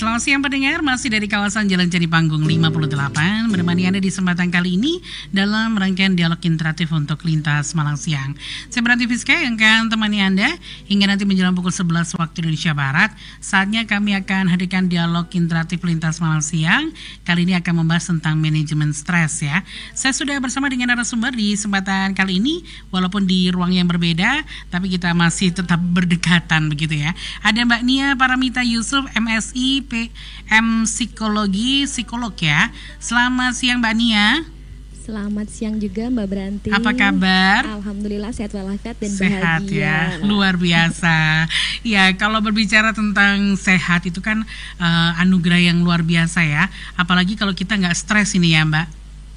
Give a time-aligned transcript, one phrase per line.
[0.00, 4.80] Selamat siang pendengar, masih dari kawasan Jalan Jadi Panggung 58 Menemani Anda di kesempatan kali
[4.80, 4.96] ini
[5.28, 8.32] dalam rangkaian dialog interaktif untuk lintas Malang Siang.
[8.72, 10.56] Saya Beranti Fiska yang akan temani Anda
[10.88, 13.12] hingga nanti menjelang pukul 11 waktu Indonesia Barat.
[13.44, 16.96] Saatnya kami akan hadirkan dialog interaktif lintas Malang Siang.
[17.28, 19.60] Kali ini akan membahas tentang manajemen stres ya.
[19.92, 22.64] Saya sudah bersama dengan narasumber di kesempatan kali ini.
[22.88, 27.12] Walaupun di ruang yang berbeda Tapi kita masih tetap berdekatan begitu ya.
[27.44, 32.70] Ada Mbak Nia Paramita Yusuf MSI PM Psikologi Psikolog ya.
[33.02, 34.46] Selamat siang Mbak Nia.
[35.02, 36.68] Selamat siang juga Mbak Branti.
[36.70, 37.66] Apa kabar?
[37.66, 39.82] Alhamdulillah sehat walafiat dan sehat bahagia.
[39.82, 41.50] ya, luar biasa.
[41.82, 44.46] ya kalau berbicara tentang sehat itu kan
[44.78, 46.70] uh, anugerah yang luar biasa ya.
[46.94, 48.86] Apalagi kalau kita nggak stres ini ya Mbak.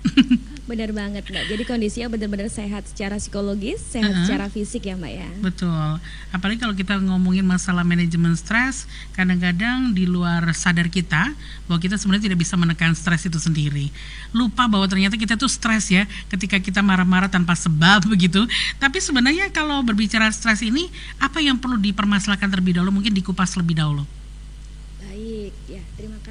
[0.64, 1.44] Benar banget Mbak.
[1.52, 4.24] Jadi kondisinya benar-benar sehat secara psikologis, sehat uh -huh.
[4.24, 5.30] secara fisik ya Mbak ya.
[5.44, 6.00] Betul.
[6.32, 11.36] Apalagi kalau kita ngomongin masalah manajemen stres, kadang-kadang di luar sadar kita
[11.68, 13.92] bahwa kita sebenarnya tidak bisa menekan stres itu sendiri.
[14.32, 18.48] Lupa bahwa ternyata kita tuh stres ya ketika kita marah-marah tanpa sebab begitu.
[18.80, 20.88] Tapi sebenarnya kalau berbicara stres ini,
[21.20, 23.04] apa yang perlu dipermasalahkan terlebih dahulu?
[23.04, 24.08] Mungkin dikupas lebih dahulu.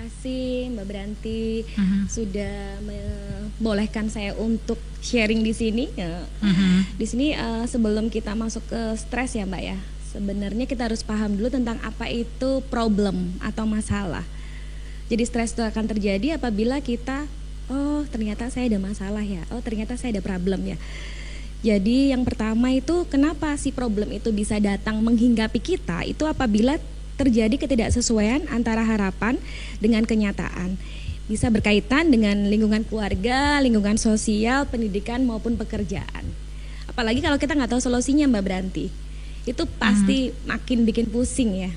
[0.03, 2.03] Ya kasih Mbak Branti uh -huh.
[2.11, 5.87] sudah membolehkan saya untuk sharing di sini.
[5.95, 6.83] Uh -huh.
[6.99, 9.79] Di sini uh, sebelum kita masuk ke stres ya Mbak ya,
[10.11, 14.27] sebenarnya kita harus paham dulu tentang apa itu problem atau masalah.
[15.07, 17.31] Jadi stres itu akan terjadi apabila kita,
[17.71, 20.83] oh ternyata saya ada masalah ya, oh ternyata saya ada problem ya.
[21.63, 26.75] Jadi yang pertama itu kenapa si problem itu bisa datang menghinggapi kita itu apabila
[27.17, 29.37] terjadi ketidaksesuaian antara harapan
[29.79, 30.77] dengan kenyataan.
[31.31, 36.27] Bisa berkaitan dengan lingkungan keluarga, lingkungan sosial, pendidikan maupun pekerjaan.
[36.91, 38.87] Apalagi kalau kita nggak tahu solusinya Mbak Branti.
[39.49, 40.37] Itu pasti hmm.
[40.47, 41.71] makin bikin pusing ya.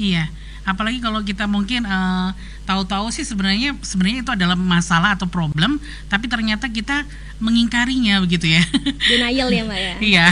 [0.00, 0.24] Iya,
[0.64, 2.36] apalagi kalau kita mungkin uh,
[2.68, 7.08] tahu-tahu sih sebenarnya sebenarnya itu adalah masalah atau problem, tapi ternyata kita
[7.40, 8.62] mengingkarinya begitu ya.
[9.10, 9.94] Denial ya mbak ya.
[10.04, 10.26] iya.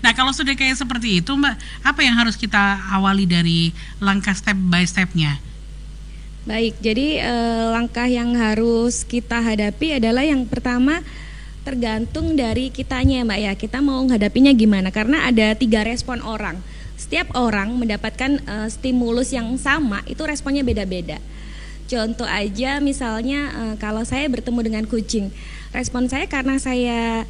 [0.00, 4.56] Nah kalau sudah kayak seperti itu mbak, apa yang harus kita awali dari langkah step
[4.70, 5.42] by stepnya?
[6.46, 11.02] Baik, jadi uh, langkah yang harus kita hadapi adalah yang pertama
[11.66, 13.52] tergantung dari kitanya mbak ya.
[13.58, 14.94] Kita mau menghadapinya gimana?
[14.94, 16.62] Karena ada tiga respon orang
[17.06, 21.22] setiap orang mendapatkan uh, stimulus yang sama itu responnya beda-beda.
[21.86, 25.30] Contoh aja misalnya uh, kalau saya bertemu dengan kucing,
[25.70, 27.22] respon saya karena saya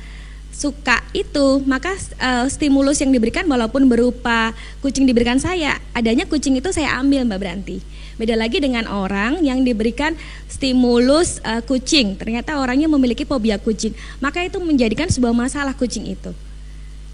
[0.48, 6.72] suka itu, maka uh, stimulus yang diberikan walaupun berupa kucing diberikan saya, adanya kucing itu
[6.72, 7.84] saya ambil Mbak Branti.
[8.16, 10.16] Beda lagi dengan orang yang diberikan
[10.48, 13.92] stimulus uh, kucing, ternyata orangnya memiliki fobia kucing,
[14.24, 16.32] maka itu menjadikan sebuah masalah kucing itu.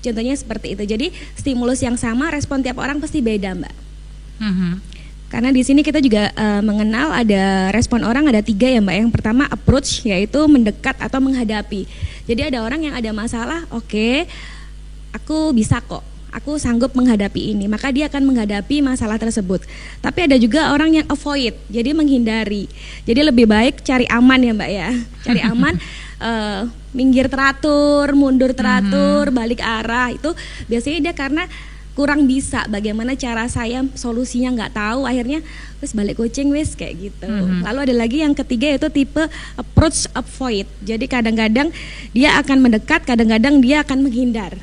[0.03, 0.83] Contohnya seperti itu.
[0.83, 1.07] Jadi
[1.39, 3.75] stimulus yang sama, respon tiap orang pasti beda, Mbak.
[4.43, 4.73] Mm-hmm.
[5.33, 8.97] Karena di sini kita juga uh, mengenal ada respon orang ada tiga ya Mbak.
[9.07, 11.89] Yang pertama approach yaitu mendekat atau menghadapi.
[12.29, 14.29] Jadi ada orang yang ada masalah, oke, okay,
[15.17, 19.63] aku bisa kok aku sanggup menghadapi ini, maka dia akan menghadapi masalah tersebut.
[20.01, 22.67] Tapi ada juga orang yang avoid, jadi menghindari.
[23.05, 24.91] Jadi lebih baik cari aman ya Mbak ya,
[25.29, 25.77] cari aman.
[26.23, 29.41] Uh, minggir teratur, mundur teratur, mm-hmm.
[29.43, 30.15] balik arah.
[30.15, 30.33] Itu
[30.71, 31.45] biasanya dia karena
[31.93, 32.65] kurang bisa.
[32.71, 35.05] Bagaimana cara saya solusinya nggak tahu.
[35.05, 35.45] Akhirnya
[35.83, 37.27] wis balik kucing wis kayak gitu.
[37.27, 37.67] Mm-hmm.
[37.67, 39.25] lalu ada lagi yang ketiga itu tipe
[39.59, 40.69] approach avoid.
[40.87, 41.75] Jadi kadang-kadang
[42.15, 44.57] dia akan mendekat kadang-kadang dia akan menghindar.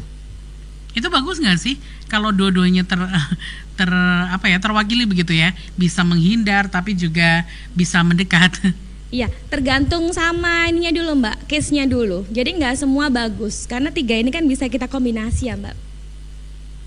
[0.95, 1.77] Itu bagus nggak sih?
[2.09, 2.97] Kalau dua-duanya ter
[3.77, 3.89] ter
[4.33, 5.53] apa ya terwakili begitu ya.
[5.77, 7.45] Bisa menghindar tapi juga
[7.77, 8.57] bisa mendekat
[9.09, 12.29] Iya, tergantung sama ininya dulu Mbak, case-nya dulu.
[12.29, 15.75] Jadi nggak semua bagus, karena tiga ini kan bisa kita kombinasi ya Mbak.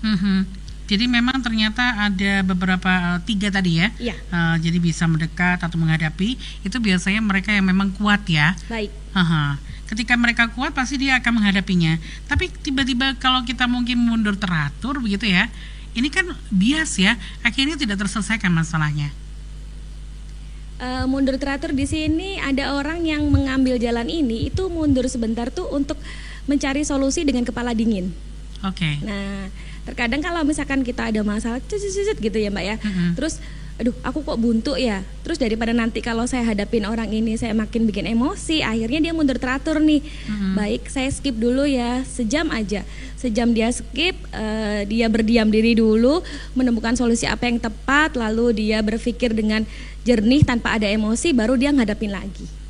[0.03, 0.39] Mm -hmm.
[0.83, 3.87] Jadi memang ternyata ada beberapa uh, tiga tadi ya.
[3.99, 4.15] Iya.
[4.31, 8.55] Uh, jadi bisa mendekat atau menghadapi itu biasanya mereka yang memang kuat ya.
[8.71, 8.91] Baik.
[9.15, 9.49] Uh -huh.
[9.87, 11.99] Ketika mereka kuat pasti dia akan menghadapinya.
[12.27, 15.51] Tapi tiba-tiba kalau kita mungkin mundur teratur begitu ya,
[15.95, 19.11] ini kan bias ya, akhirnya tidak terselesaikan masalahnya
[20.83, 25.71] uh, mundur teratur di sini ada orang yang mengambil jalan ini itu mundur sebentar tuh
[25.71, 25.95] untuk
[26.43, 28.11] mencari solusi dengan kepala dingin.
[28.67, 28.83] Oke.
[28.83, 28.95] Okay.
[29.07, 29.47] Nah,
[29.87, 32.75] terkadang kalau misalkan kita ada masalah cucut gitu ya Mbak ya.
[32.79, 33.09] Mm -hmm.
[33.15, 33.39] Terus
[33.73, 37.89] aduh aku kok buntu ya terus daripada nanti kalau saya hadapin orang ini saya makin
[37.89, 40.53] bikin emosi akhirnya dia mundur teratur nih mm-hmm.
[40.53, 42.85] baik saya skip dulu ya sejam aja
[43.17, 46.21] sejam dia skip uh, dia berdiam diri dulu
[46.53, 49.65] menemukan solusi apa yang tepat lalu dia berpikir dengan
[50.03, 52.63] jernih tanpa ada emosi baru dia ngadapin lagi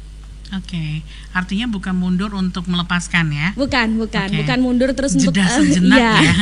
[0.53, 1.01] Oke,
[1.33, 3.49] artinya bukan mundur untuk melepaskan ya?
[3.57, 4.37] Bukan, bukan, Oke.
[4.45, 6.13] bukan mundur terus untuk jeda eh, sejenak iya.
[6.21, 6.35] ya.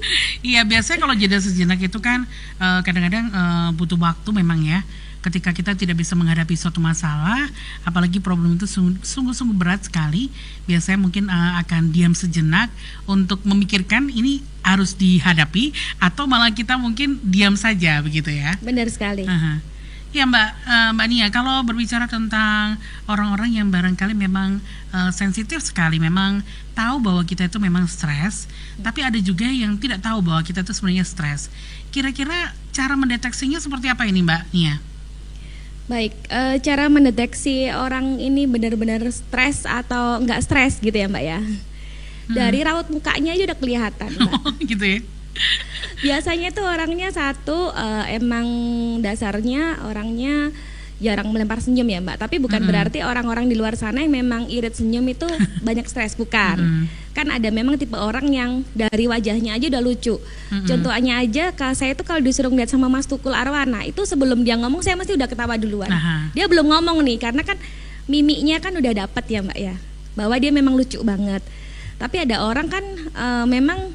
[0.50, 2.26] Iya biasanya kalau jeda sejenak itu kan
[2.58, 4.82] eh, kadang-kadang eh, butuh waktu memang ya.
[5.22, 7.46] Ketika kita tidak bisa menghadapi suatu masalah,
[7.86, 10.34] apalagi problem itu sungguh- sungguh-sungguh berat sekali,
[10.66, 12.66] biasanya mungkin eh, akan diam sejenak
[13.06, 15.70] untuk memikirkan ini harus dihadapi
[16.02, 18.58] atau malah kita mungkin diam saja begitu ya.
[18.58, 19.22] Benar sekali.
[19.22, 19.62] Aha.
[20.12, 22.76] Ya Mbak eh, Mbak Nia, kalau berbicara tentang
[23.08, 24.60] orang-orang yang barangkali memang
[24.92, 26.44] eh, sensitif sekali, memang
[26.76, 28.44] tahu bahwa kita itu memang stres,
[28.84, 31.48] tapi ada juga yang tidak tahu bahwa kita itu sebenarnya stres.
[31.88, 34.76] Kira-kira cara mendeteksinya seperti apa ini Mbak Nia?
[35.88, 41.40] Baik, eh, cara mendeteksi orang ini benar-benar stres atau enggak stres gitu ya Mbak ya.
[42.32, 44.32] Dari raut mukanya aja udah kelihatan Mbak.
[44.44, 45.00] Oh, gitu ya?
[46.02, 48.46] Biasanya tuh orangnya satu eh, emang
[49.00, 50.50] dasarnya orangnya
[51.02, 52.16] jarang melempar senyum ya Mbak.
[52.22, 52.70] Tapi bukan Mm-mm.
[52.70, 55.26] berarti orang-orang di luar sana yang memang irit senyum itu
[55.66, 56.62] banyak stres bukan.
[56.62, 56.84] Mm-mm.
[57.12, 60.16] Kan ada memang tipe orang yang dari wajahnya aja udah lucu.
[60.16, 60.64] Mm-mm.
[60.64, 64.54] Contohnya aja kalau saya tuh kalau disuruh ngeliat sama Mas Tukul Arwana itu sebelum dia
[64.56, 65.90] ngomong saya mesti udah ketawa duluan.
[65.90, 66.30] Aha.
[66.32, 67.58] Dia belum ngomong nih karena kan
[68.06, 69.74] mimiknya kan udah dapet ya Mbak ya.
[70.14, 71.42] Bahwa dia memang lucu banget.
[71.98, 73.90] Tapi ada orang kan eh, memang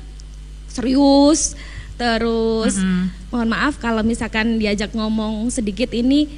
[0.77, 1.57] serius
[1.97, 3.09] terus Mm-mm.
[3.27, 6.29] mohon maaf kalau misalkan diajak ngomong sedikit ini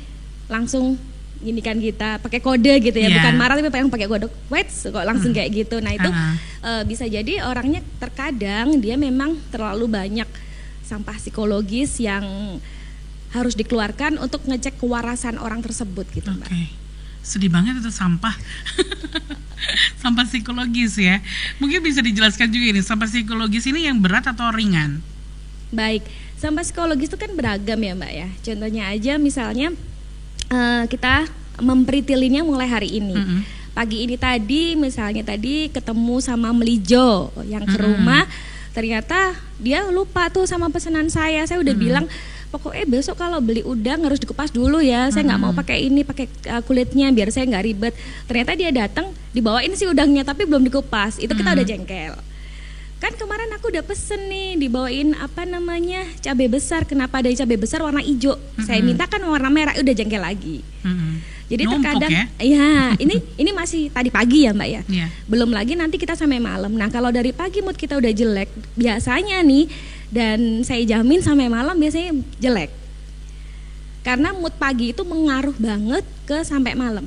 [0.48, 0.96] langsung
[1.38, 3.16] gini kan kita pakai kode gitu ya Iya.
[3.18, 6.36] bukan marah tapi yang pakai kode wait kok langsung kayak gitu nah itu Ah.
[6.62, 10.28] eh, bisa jadi orangnya terkadang dia memang terlalu banyak
[10.82, 12.24] sampah psikologis yang
[13.30, 16.40] harus dikeluarkan untuk ngecek kewarasan orang tersebut gitu Oke.
[16.40, 16.50] mbak
[17.22, 18.34] Sedih banget itu sampah.
[20.02, 21.20] sampah psikologis ya.
[21.60, 25.04] Mungkin bisa dijelaskan juga ini, sampah psikologis ini yang berat atau ringan?
[25.70, 26.08] Baik,
[26.40, 28.28] sampah psikologis itu kan beragam ya Mbak ya.
[28.42, 29.70] Contohnya aja misalnya
[30.50, 31.30] eh, kita
[31.60, 33.16] memperitilinnya mulai hari ini.
[33.16, 33.42] Mm-mm.
[33.76, 37.86] Pagi ini tadi misalnya tadi ketemu sama Melijo yang ke Mm-mm.
[37.86, 38.26] rumah
[38.70, 41.46] ternyata dia lupa tuh sama pesanan saya.
[41.46, 41.86] Saya udah Mm-mm.
[41.86, 42.06] bilang
[42.50, 45.10] pokoknya besok kalau beli udang harus dikupas dulu ya.
[45.14, 45.62] Saya nggak mau Mm-mm.
[45.62, 47.94] pakai ini, pakai uh, kulitnya biar saya nggak ribet.
[48.26, 51.22] Ternyata dia datang dibawain sih udangnya tapi belum dikupas.
[51.22, 52.14] Itu kita udah jengkel.
[53.00, 56.84] Kan kemarin aku udah pesen nih dibawain apa namanya cabai besar.
[56.84, 58.36] Kenapa ada cabai besar warna hijau?
[58.60, 58.98] Saya Mm-mm.
[58.98, 59.78] minta kan warna merah.
[59.80, 60.60] Udah jengkel lagi.
[60.84, 61.40] Mm-mm.
[61.50, 62.24] Jadi Numpuk terkadang, ya?
[62.38, 62.70] ya
[63.02, 64.82] ini ini masih tadi pagi ya mbak ya.
[64.86, 65.08] Iya.
[65.26, 66.78] Belum lagi nanti kita sampai malam.
[66.78, 69.66] Nah kalau dari pagi mood kita udah jelek, biasanya nih
[70.10, 72.72] dan saya jamin sampai malam biasanya jelek.
[74.02, 77.06] Karena mood pagi itu mengaruh banget ke sampai malam.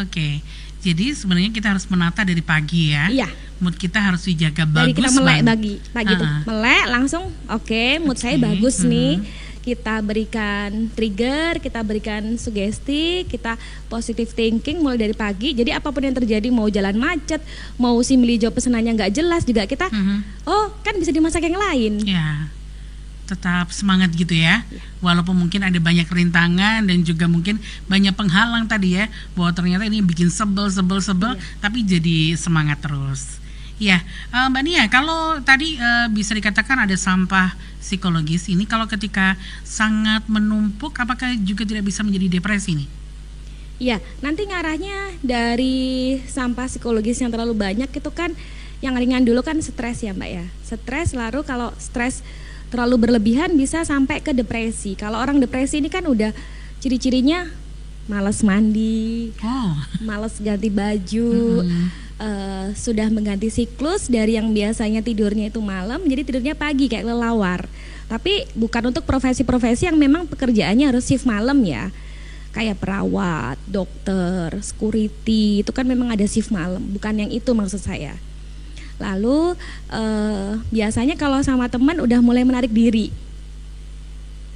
[0.00, 0.40] Oke.
[0.80, 3.12] Jadi sebenarnya kita harus menata dari pagi ya.
[3.12, 3.28] Iya.
[3.60, 6.40] Mood kita harus dijaga Dari bagus kita melek pagi, pagi tuh Ah.
[6.48, 8.88] melek langsung, oke mood saya Oke, bagus mhm.
[8.88, 9.12] nih.
[9.70, 13.54] Kita berikan trigger, kita berikan sugesti, kita
[13.86, 15.54] positive thinking mulai dari pagi.
[15.54, 17.38] Jadi apa pun yang terjadi, mau jalan macet,
[17.78, 20.42] mau si Melijo pesenannya nggak jelas juga kita, Mhm.
[20.42, 22.02] oh kan bisa dimasak yang lain.
[22.02, 22.50] Ya.
[23.30, 24.66] Tetap semangat gitu ya.
[24.66, 24.82] Iya.
[24.98, 29.06] Walaupun mungkin ada banyak rintangan dan juga mungkin banyak penghalang tadi ya
[29.38, 31.62] bahwa ternyata ini bikin sebel sebel sebel Iya.
[31.62, 33.38] tapi jadi semangat terus.
[33.80, 40.20] Ya, Mbak Nia, kalau tadi eh, bisa dikatakan ada sampah psikologis ini, kalau ketika sangat
[40.28, 42.88] menumpuk, apakah juga tidak bisa menjadi depresi nih?
[43.80, 48.36] Iya, nanti ngarahnya dari sampah psikologis yang terlalu banyak itu kan
[48.84, 50.44] yang ringan dulu kan stres ya Mbak ya.
[50.60, 52.20] Stres lalu kalau stres
[52.68, 54.92] terlalu berlebihan bisa sampai ke depresi.
[55.00, 56.36] Kalau orang depresi ini kan udah
[56.84, 57.48] ciri-cirinya
[58.10, 61.84] malas mandi, Oh, malas ganti baju, Mhm.
[62.18, 67.70] eh, sudah mengganti siklus dari yang biasanya tidurnya itu malam jadi tidurnya pagi kayak lelawar.
[68.10, 71.94] Tapi bukan untuk profesi-profesi yang memang pekerjaannya harus shift malam ya.
[72.50, 78.18] Kayak perawat, dokter, security itu kan memang ada shift malam, bukan yang itu maksud saya.
[78.98, 79.54] Lalu
[79.94, 83.14] eh, biasanya kalau sama teman udah mulai menarik diri.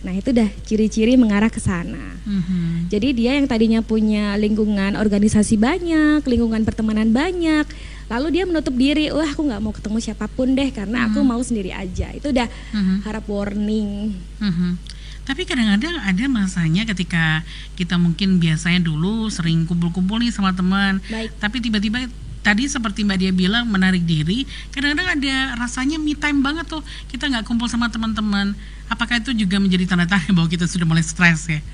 [0.04, 2.20] Nah, itu dah ciri-ciri mengarah ke sana.
[2.28, 2.92] Mhm.
[2.92, 7.64] Jadi dia yang tadinya punya lingkungan organisasi banyak, lingkungan pertemanan banyak,
[8.12, 11.40] lalu dia menutup diri, wah aku nggak mau ketemu siapa pun deh karena aku mau
[11.40, 12.12] sendiri aja.
[12.12, 12.46] Itu udah
[12.76, 12.96] Mhm.
[13.08, 14.12] harap warning.
[14.44, 14.76] Mhm.
[15.25, 17.40] Tapi kadang-kadang ada masanya ketika
[17.80, 21.00] kita mungkin biasanya dulu sering kumpul-kumpul nih sama teman,
[21.40, 22.04] tapi tiba-tiba
[22.44, 27.32] tadi seperti Mbak Dia bilang menarik diri, kadang-kadang ada rasanya me time banget tuh kita
[27.32, 28.52] nggak kumpul sama teman-teman.
[28.92, 31.64] Apakah itu juga menjadi tanda-tanda bahwa kita sudah mulai stres ya?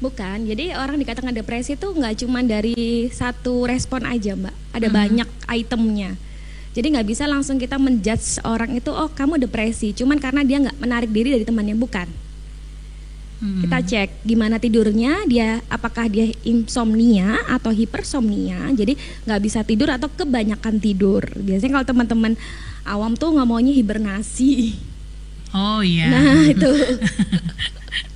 [0.00, 4.96] Bukan, jadi orang dikatakan depresi itu nggak cuma dari satu respon aja mbak, ada Mhm.
[4.96, 6.10] banyak itemnya.
[6.76, 10.76] Jadi nggak bisa langsung kita menjudge orang itu, oh kamu depresi, cuman karena dia nggak
[10.76, 12.04] menarik diri dari temannya, bukan.
[13.36, 13.60] Hmm.
[13.68, 18.96] Kita cek gimana tidurnya, dia apakah dia insomnia atau hipersomnia, jadi
[19.28, 21.20] nggak bisa tidur atau kebanyakan tidur.
[21.36, 22.32] Biasanya kalau teman-teman
[22.88, 24.72] awam tuh nggak maunya hibernasi.
[25.52, 26.08] Oh iya.
[26.08, 26.70] Nah itu.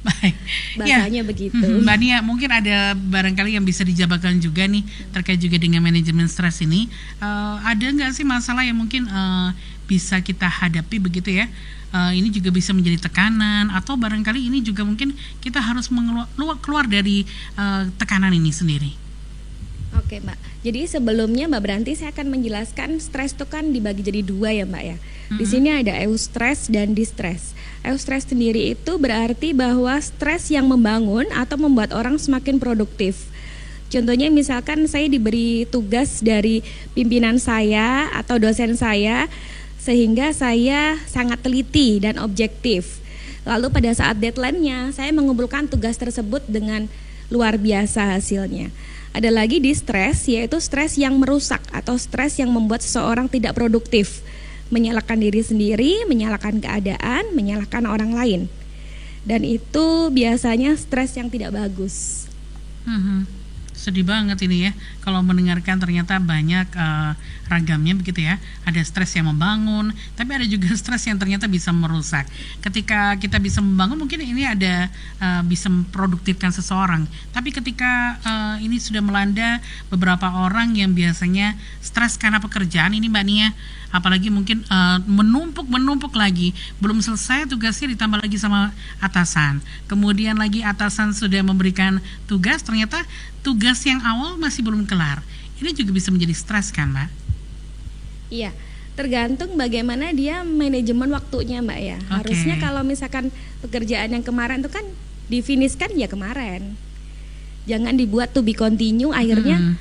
[0.01, 0.35] Baik.
[0.81, 1.29] Bahasanya ya.
[1.29, 1.67] begitu.
[1.85, 4.81] Mbak Nia, mungkin ada barangkali yang bisa dijabarkan juga nih
[5.13, 6.89] terkait juga dengan manajemen stres ini.
[7.21, 9.53] Uh, ada nggak sih masalah yang mungkin uh,
[9.85, 11.47] bisa kita hadapi begitu ya?
[11.91, 15.11] Uh, ini juga bisa menjadi tekanan atau barangkali ini juga mungkin
[15.43, 17.27] kita harus mengeluar keluar dari
[17.59, 18.95] uh, tekanan ini sendiri.
[19.99, 24.55] Oke Mbak, jadi sebelumnya Mbak Beranti saya akan menjelaskan stres itu kan dibagi jadi dua
[24.55, 24.97] ya Mbak ya.
[25.03, 25.39] Mm-hmm.
[25.43, 27.59] Di sini ada eustress dan distress.
[27.83, 33.27] Eustress sendiri itu berarti bahwa stres yang membangun atau membuat orang semakin produktif.
[33.91, 36.63] Contohnya misalkan saya diberi tugas dari
[36.95, 39.27] pimpinan saya atau dosen saya
[39.81, 43.01] sehingga saya sangat teliti dan objektif.
[43.49, 46.85] Lalu pada saat deadline-nya saya mengumpulkan tugas tersebut dengan
[47.33, 48.69] luar biasa hasilnya.
[49.17, 54.23] Ada lagi di stres, yaitu stres yang merusak atau stres yang membuat seseorang tidak produktif,
[54.71, 58.41] menyalahkan diri sendiri, menyalahkan keadaan, menyalahkan orang lain.
[59.27, 62.29] Dan itu biasanya stres yang tidak bagus.
[62.87, 63.40] Mm -hmm
[63.81, 67.17] sedih banget ini ya kalau mendengarkan ternyata banyak uh,
[67.49, 68.37] ragamnya begitu ya.
[68.69, 72.29] Ada stres yang membangun tapi ada juga stres yang ternyata bisa merusak.
[72.61, 77.09] Ketika kita bisa membangun mungkin ini ada uh, bisa memproduktifkan seseorang.
[77.33, 83.25] Tapi ketika uh, ini sudah melanda beberapa orang yang biasanya stres karena pekerjaan ini mbak
[83.25, 83.49] Nia
[83.91, 86.55] apalagi mungkin uh, menumpuk menumpuk lagi.
[86.79, 88.71] Belum selesai tugasnya ditambah lagi sama
[89.03, 89.59] atasan.
[89.91, 91.99] Kemudian lagi atasan sudah memberikan
[92.31, 93.03] tugas ternyata
[93.43, 95.23] tugas yang awal masih belum kelar.
[95.61, 97.11] Ini juga bisa menjadi stres kan mbak?
[98.31, 98.55] Iya
[99.01, 101.97] tergantung bagaimana dia manajemen waktunya mbak ya.
[101.97, 102.13] Okay.
[102.21, 103.33] harusnya kalau misalkan
[103.65, 104.85] pekerjaan yang kemarin itu kan
[105.33, 106.77] difiniskan ya kemarin.
[107.65, 109.75] Jangan dibuat to be continue akhirnya hmm.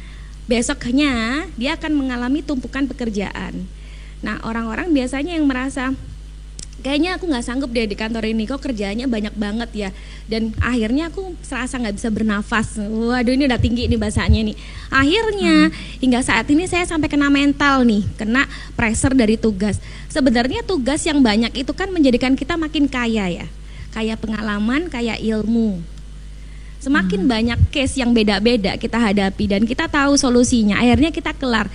[0.48, 3.68] besoknya dia akan mengalami tumpukan pekerjaan
[4.19, 5.95] Nah orang-orang biasanya yang merasa
[6.79, 9.89] kayaknya aku nggak sanggup deh di kantor ini kok kerjanya banyak banget ya.
[10.29, 12.79] Dan akhirnya aku serasa nggak bisa bernafas.
[12.79, 14.55] Waduh ini udah tinggi nih bahasanya nih.
[14.91, 15.99] Akhirnya hmm.
[16.03, 19.79] hingga saat ini saya sampai kena mental nih kena pressure dari tugas.
[20.09, 23.47] Sebenarnya tugas yang banyak itu kan menjadikan kita makin kaya ya.
[23.91, 25.81] Kaya pengalaman kaya ilmu.
[26.79, 27.31] Semakin hmm.
[27.31, 31.67] banyak case yang beda-beda kita hadapi dan kita tahu solusinya akhirnya kita kelar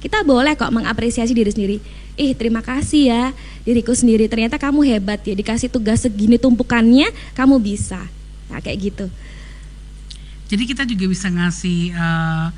[0.00, 1.76] kita boleh kok mengapresiasi diri sendiri.
[2.16, 3.24] Ih, terima kasih ya
[3.64, 4.26] diriku sendiri.
[4.26, 8.00] Ternyata kamu hebat ya, dikasih tugas segini tumpukannya, kamu bisa.
[8.48, 9.06] Nah, kayak gitu.
[10.50, 12.50] Jadi kita juga bisa ngasih uh,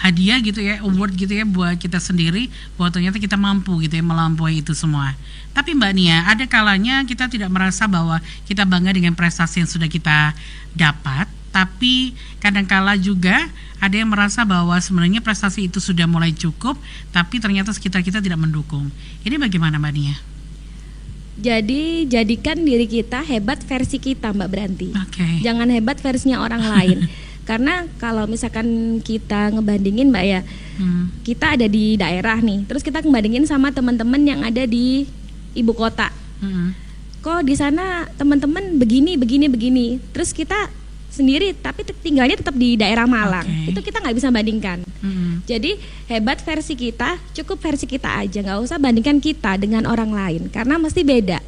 [0.00, 4.04] hadiah gitu ya, award gitu ya buat kita sendiri bahwa ternyata kita mampu gitu ya
[4.04, 5.12] melampaui itu semua.
[5.54, 9.86] Tapi Mbak Nia, ada kalanya kita tidak merasa bahwa kita bangga dengan prestasi yang sudah
[9.86, 10.34] kita
[10.74, 13.46] dapat, tapi kadangkala juga
[13.78, 16.74] ada yang merasa bahwa sebenarnya prestasi itu sudah mulai cukup,
[17.14, 18.90] tapi ternyata sekitar kita tidak mendukung.
[19.22, 20.16] Ini bagaimana Mbak Nia?
[21.38, 24.90] Jadi jadikan diri kita hebat versi kita Mbak Beranti.
[25.10, 25.46] Okay.
[25.46, 26.98] Jangan hebat versinya orang lain.
[27.46, 30.40] Karena kalau misalkan kita ngebandingin Mbak ya,
[30.82, 31.22] hmm.
[31.22, 35.06] kita ada di daerah nih, terus kita ngebandingin sama teman-teman yang ada di
[35.54, 36.10] ibu kota.
[36.42, 36.74] Hmm.
[37.22, 39.86] Kok di sana teman-teman begini, begini, begini.
[40.10, 40.72] Terus kita
[41.14, 43.46] sendiri tapi tinggalnya tetap di daerah Malang.
[43.46, 43.70] Okay.
[43.70, 44.78] itu kita nggak bisa bandingkan.
[45.04, 45.44] Hmm.
[45.44, 45.76] jadi
[46.08, 48.42] hebat versi kita cukup versi kita aja.
[48.42, 51.38] Nggak usah bandingkan kita dengan orang lain karena mesti beda.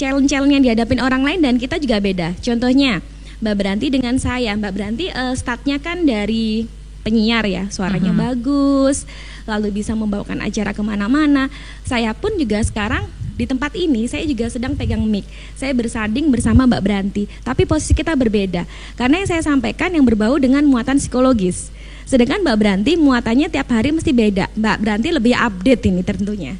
[0.00, 2.32] Challenge-challenge yang dihadapin orang lain dan kita juga beda.
[2.40, 3.04] Contohnya
[3.44, 4.56] Mbak Beranti dengan saya.
[4.56, 6.64] Mbak Beranti uh, startnya kan dari
[7.00, 8.22] penyiar ya suaranya -hmm.
[8.28, 9.08] bagus
[9.48, 11.52] lalu bisa membawakan acara ke mana-mana.
[11.84, 13.08] Saya pun juga sekarang
[13.40, 15.24] di tempat ini saya juga sedang pegang mic.
[15.56, 18.68] Saya bersanding bersama Mbak Beranti, tapi posisi kita berbeda.
[19.00, 21.72] Karena yang saya sampaikan yang berbau dengan muatan psikologis.
[22.04, 24.52] Sedangkan Mbak Beranti muatannya tiap hari mesti beda.
[24.52, 26.52] Mbak Beranti lebih update ini tentunya.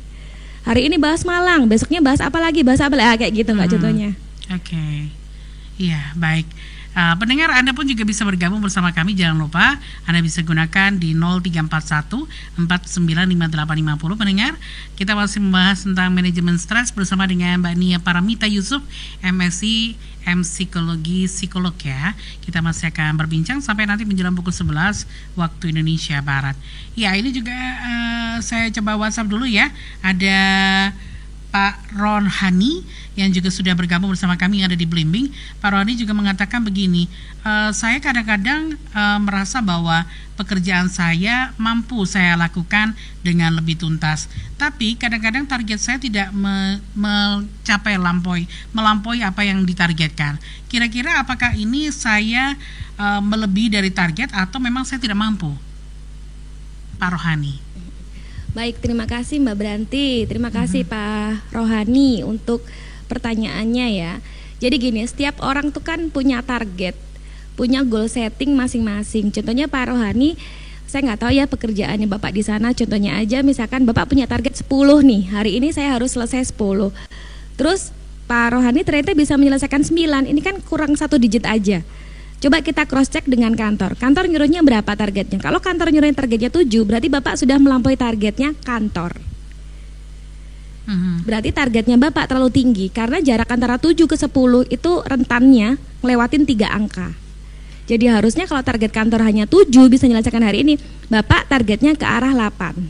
[0.64, 3.66] Hari ini bahas Malang, besoknya bahas apa lagi, bahas apa lagi, ah, kayak gitu Mbak
[3.68, 3.74] hmm.
[3.76, 4.08] contohnya.
[4.56, 4.72] Oke.
[4.72, 4.96] Okay.
[5.80, 6.44] Iya, baik.
[6.90, 9.14] Uh, pendengar Anda pun juga bisa bergabung bersama kami.
[9.14, 9.78] Jangan lupa
[10.10, 12.26] Anda bisa gunakan di 0341
[12.66, 14.18] 495850.
[14.18, 14.52] Pendengar,
[14.98, 18.82] kita masih membahas tentang manajemen stres bersama dengan Mbak Nia Paramita Yusuf,
[19.22, 19.94] MSc
[20.26, 22.12] M Psikologi Psikolog ya.
[22.44, 25.06] Kita masih akan berbincang sampai nanti menjelang pukul 11
[25.38, 26.58] waktu Indonesia Barat.
[26.98, 29.70] Ya, ini juga uh, saya coba WhatsApp dulu ya.
[30.02, 30.38] Ada
[31.50, 32.86] Pak Ron Hani
[33.18, 35.34] yang juga sudah bergabung bersama kami yang ada di Blimbing.
[35.58, 37.10] Pak Roni juga mengatakan begini,
[37.42, 40.06] e, saya kadang-kadang e, merasa bahwa
[40.38, 44.30] pekerjaan saya mampu saya lakukan dengan lebih tuntas.
[44.56, 50.38] Tapi kadang-kadang target saya tidak me, mencapai lampaui, melampaui apa yang ditargetkan.
[50.70, 52.54] Kira-kira apakah ini saya
[52.94, 55.50] e, melebihi dari target atau memang saya tidak mampu?
[56.96, 57.69] Pak Rohani.
[58.50, 60.26] Baik, terima kasih Mbak Branti.
[60.26, 60.90] Terima kasih hmm.
[60.90, 62.66] Pak Rohani untuk
[63.06, 64.12] pertanyaannya ya.
[64.58, 66.98] Jadi gini, setiap orang tuh kan punya target,
[67.54, 69.30] punya goal setting masing-masing.
[69.30, 70.34] Contohnya Pak Rohani,
[70.90, 72.74] saya nggak tahu ya pekerjaannya Bapak di sana.
[72.74, 74.66] Contohnya aja misalkan Bapak punya target 10
[75.06, 75.22] nih.
[75.30, 76.90] Hari ini saya harus selesai 10.
[77.54, 77.94] Terus
[78.26, 80.26] Pak Rohani ternyata bisa menyelesaikan 9.
[80.26, 81.86] Ini kan kurang satu digit aja.
[82.40, 84.00] Coba kita cross check dengan kantor.
[84.00, 85.36] Kantor nyuruhnya berapa targetnya?
[85.36, 89.12] Kalau kantor nyuruhnya targetnya 7, berarti Bapak sudah melampaui targetnya kantor.
[90.88, 91.28] Mhm.
[91.28, 96.72] Berarti targetnya Bapak terlalu tinggi karena jarak antara 7 ke 10 itu rentannya ngelewatin 3
[96.72, 97.12] angka.
[97.84, 100.74] Jadi harusnya kalau target kantor hanya 7 bisa menyelesaikan hari ini,
[101.12, 102.88] Bapak targetnya ke arah 8.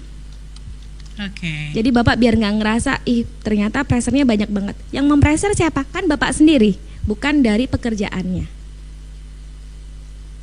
[1.27, 1.43] Oke.
[1.43, 1.63] Okay.
[1.75, 4.77] Jadi Bapak biar nggak ngerasa, ih ternyata pressernya banyak banget.
[4.95, 5.83] Yang mempreser siapa?
[5.91, 8.60] Kan Bapak sendiri, bukan dari pekerjaannya.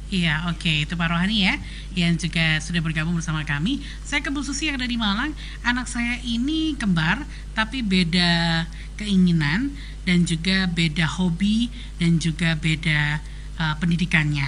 [0.07, 0.63] Iya, oke.
[0.63, 0.77] Okay.
[0.87, 1.59] Itu Pak Rohani ya,
[1.91, 3.83] yang juga sudah bergabung bersama kami.
[4.07, 5.35] Saya ke Bu Susi yang ada di Malang.
[5.67, 8.63] Anak saya ini kembar, tapi beda
[8.95, 9.75] keinginan
[10.07, 11.67] dan juga beda hobi
[11.99, 13.19] dan juga beda
[13.59, 14.47] uh, pendidikannya.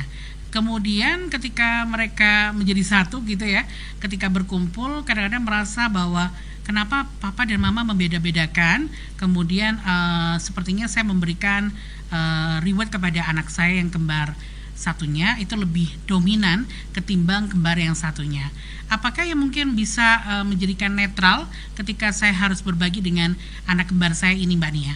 [0.50, 3.68] Kemudian ketika mereka menjadi satu gitu ya,
[4.00, 6.32] ketika berkumpul kadang-kadang merasa bahwa
[6.64, 8.88] kenapa papa dan mama membeda-bedakan.
[9.20, 11.68] Kemudian uh, sepertinya saya memberikan
[12.16, 14.40] uh, reward kepada anak saya yang kembar
[14.80, 16.64] satunya itu lebih dominan
[16.96, 18.48] ketimbang kembar yang satunya.
[18.88, 23.36] Apakah yang mungkin bisa uh, menjadikan netral ketika saya harus berbagi dengan
[23.68, 24.96] anak kembar saya ini Mbak Nia?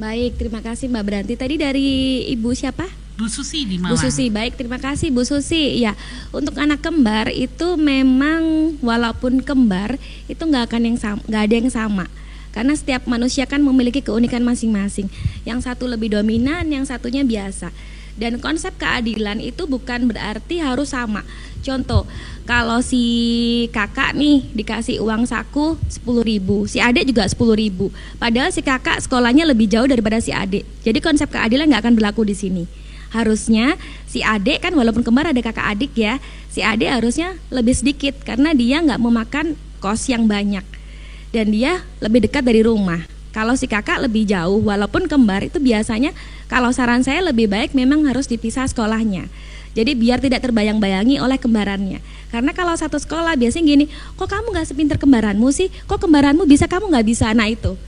[0.00, 1.34] Baik, terima kasih Mbak Beranti.
[1.36, 1.88] Tadi dari
[2.32, 2.88] Ibu siapa?
[3.18, 3.92] Bu Susi di Malang.
[3.92, 5.82] Bu Susi, baik terima kasih Bu Susi.
[5.82, 5.98] Ya,
[6.30, 9.98] untuk anak kembar itu memang walaupun kembar
[10.30, 12.06] itu nggak akan yang sama, nggak ada yang sama.
[12.54, 15.10] Karena setiap manusia kan memiliki keunikan masing-masing.
[15.42, 17.74] Yang satu lebih dominan, yang satunya biasa.
[18.18, 21.22] Dan konsep keadilan itu bukan berarti harus sama.
[21.62, 22.06] Contoh,
[22.42, 23.02] kalau si
[23.70, 27.94] kakak nih dikasih uang saku 10 ribu, si adik juga 10 ribu.
[28.18, 30.66] Padahal si kakak sekolahnya lebih jauh daripada si adik.
[30.82, 32.64] Jadi konsep keadilan nggak akan berlaku di sini.
[33.14, 36.20] Harusnya si adik kan walaupun kembar ada kakak adik ya,
[36.52, 40.64] si adik harusnya lebih sedikit karena dia nggak memakan kos yang banyak
[41.32, 43.17] dan dia lebih dekat dari rumah.
[43.38, 46.10] Kalau si kakak lebih jauh, walaupun kembar itu biasanya
[46.50, 49.30] kalau saran saya lebih baik memang harus dipisah sekolahnya.
[49.78, 52.02] Jadi biar tidak terbayang-bayangi oleh kembarannya.
[52.34, 53.84] Karena kalau satu sekolah biasanya gini,
[54.18, 55.70] kok kamu nggak sepinter kembaranmu sih?
[55.86, 57.30] Kok kembaranmu bisa kamu nggak bisa?
[57.30, 57.78] Nah itu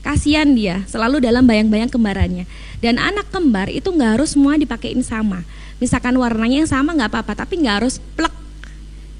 [0.00, 2.48] kasihan dia selalu dalam bayang-bayang kembarannya.
[2.80, 5.44] Dan anak kembar itu nggak harus semua dipakein sama.
[5.84, 8.32] Misalkan warnanya yang sama nggak apa-apa, tapi nggak harus plek.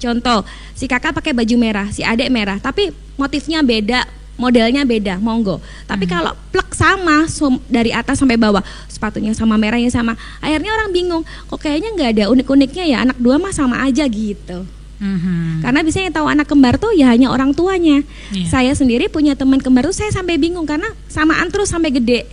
[0.01, 2.89] Contoh, si kakak pakai baju merah, si adik merah, tapi
[3.21, 5.63] motifnya beda, modelnya beda, monggo.
[5.87, 6.11] Tapi hmm.
[6.11, 7.27] kalau plek sama
[7.71, 12.23] dari atas sampai bawah, sepatunya sama merahnya sama, akhirnya orang bingung, kok kayaknya nggak ada
[12.31, 14.67] unik-uniknya ya, anak dua mah sama aja gitu.
[14.99, 18.03] hmm Karena biasanya tahu anak kembar tuh ya hanya orang tuanya.
[18.31, 18.47] Yeah.
[18.47, 22.27] Saya sendiri punya teman kembar tuh saya sampai bingung karena samaan terus sampai gede.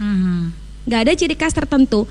[0.00, 2.06] hmm Gak ada ciri khas tertentu.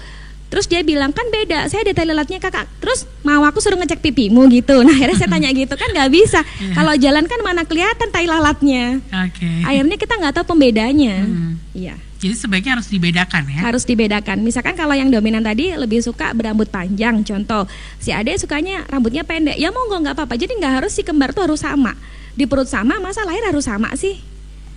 [0.56, 2.64] Terus dia bilang kan beda, saya ada tai lalatnya kakak.
[2.80, 4.80] Terus mau aku suruh ngecek pipimu gitu.
[4.88, 6.40] Nah akhirnya saya tanya gitu kan nggak bisa.
[6.64, 6.80] Yeah.
[6.80, 9.04] Kalau jalan kan mana kelihatan tai lalatnya.
[9.12, 9.68] Okay.
[9.68, 11.28] Akhirnya kita nggak tahu pembedanya.
[11.28, 11.60] Hmm.
[11.76, 12.00] Iya.
[12.24, 13.60] Jadi sebaiknya harus dibedakan ya.
[13.60, 14.48] Harus dibedakan.
[14.48, 17.68] Misalkan kalau yang dominan tadi lebih suka berambut panjang, contoh
[18.00, 20.40] si Ade sukanya rambutnya pendek, ya monggo nggak apa-apa.
[20.40, 22.00] Jadi nggak harus si kembar tuh harus sama.
[22.32, 24.24] Di perut sama, masa lahir harus sama sih?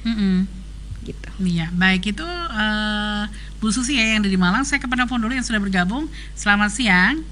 [0.03, 0.37] Mm -mm.
[1.07, 1.29] Gitu.
[1.47, 2.27] Iya, baik itu.
[2.49, 3.25] Uh
[3.59, 4.63] Bu Susi ya yang dari Malang.
[4.63, 6.07] Saya ke penelpon dulu yang sudah bergabung.
[6.39, 7.27] Selamat siang.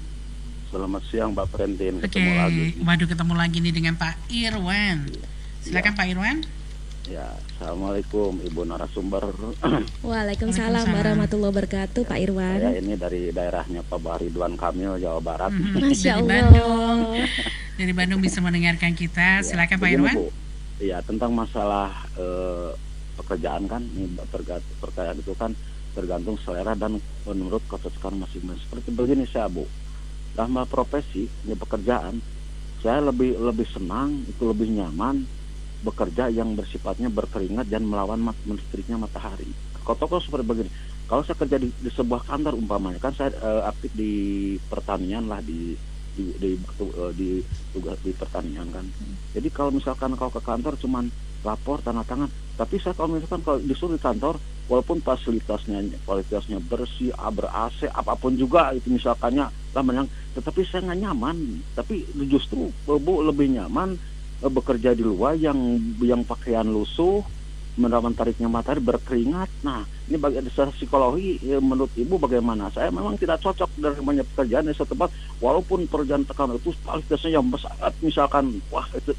[0.67, 2.03] Selamat siang Mbak Prendin.
[2.03, 2.75] Oke, okay.
[2.83, 5.07] waduh ketemu lagi nih dengan Pak Irwan.
[5.63, 5.99] Silakan ya.
[6.03, 6.37] Pak Irwan.
[7.07, 9.31] Ya, assalamualaikum Ibu narasumber.
[10.11, 12.59] Waalaikumsalam warahmatullahi wabarakatuh Pak Irwan.
[12.59, 15.55] Saya ini dari daerahnya Pak Baridwan Kamil Jawa Barat.
[15.55, 15.79] Mm -hmm.
[15.87, 16.27] Masya Allah.
[16.27, 16.99] Dari Bandung.
[17.79, 19.39] dari Bandung bisa mendengarkan kita.
[19.39, 20.15] Ya, Silakan Pak Irwan.
[20.83, 22.75] Iya tentang masalah uh,
[23.17, 23.81] pekerjaan kan,
[24.29, 25.51] terkait itu kan
[25.97, 28.61] tergantung selera dan menurut kecocokan masing-masing.
[28.69, 29.65] Seperti begini saya Bu,
[30.37, 32.21] dalam profesi, ini pekerjaan,
[32.85, 35.25] saya lebih lebih senang, itu lebih nyaman
[35.81, 39.49] bekerja yang bersifatnya berkeringat dan melawan mat, listriknya matahari.
[39.81, 40.69] Kotoko seperti begini,
[41.09, 44.11] kalau saya kerja di, di sebuah kantor umpamanya, kan saya uh, aktif di
[44.69, 45.73] pertanian lah di
[46.17, 47.29] di di, di, di
[47.73, 48.85] tugas di pertanian kan.
[48.85, 49.15] Hmm.
[49.37, 51.09] Jadi kalau misalkan kalau ke kantor cuman
[51.45, 52.29] lapor tanda tangan.
[52.57, 58.17] Tapi saya kalau misalkan kalau disuruh di kantor walaupun fasilitasnya fasilitasnya bersih ber AC apa
[58.17, 60.09] pun juga itu misalkannya lah menang.
[60.33, 61.37] Tetapi saya nggak nyaman.
[61.77, 63.93] Tapi justru bu lebih nyaman
[64.41, 65.57] eh, bekerja di luar yang
[66.01, 67.21] yang pakaian lusuh
[67.77, 69.49] menerapkan tariknya matahari berkeringat.
[69.61, 72.73] Nah ini bagi secara psikologi ya, menurut ibu bagaimana?
[72.73, 77.37] Saya memang tidak cocok dari banyak pekerjaan di satu tempat walaupun pekerjaan tekan itu fasilitasnya
[77.37, 79.13] yang besar misalkan wah itu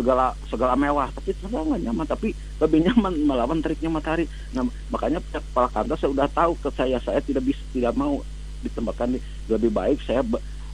[0.00, 1.12] segala segala mewah.
[1.12, 2.06] Tapi ternyata nggak nyaman.
[2.08, 4.24] Tapi lebih nyaman melawan teriknya matahari.
[4.56, 8.24] Nah makanya kepala kantor saya sudah tahu ke saya saya tidak bisa tidak mau
[8.64, 9.16] ditempatkan
[9.48, 10.20] lebih baik saya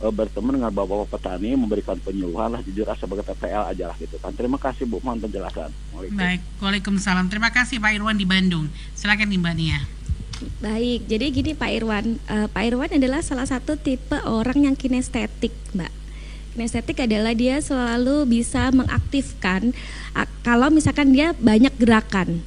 [0.03, 4.35] e, bertemu dengan bapak-bapak petani memberikan penyuluhan lah jujur sebagai PPL aja lah gitu kan.
[4.35, 5.71] Terima kasih Bu mohon penjelasan.
[6.15, 7.27] Baik Waalaikumsalam.
[7.31, 8.71] Terima kasih Pak Irwan di Bandung.
[8.95, 9.79] Silakan Mbak Nia.
[10.61, 15.53] Baik, jadi gini Pak Irwan, uh, Pak Irwan adalah salah satu tipe orang yang kinestetik,
[15.73, 16.06] Mbak.
[16.57, 19.77] Kinestetik adalah dia selalu bisa mengaktifkan
[20.41, 22.41] kalau misalkan dia banyak gerakan,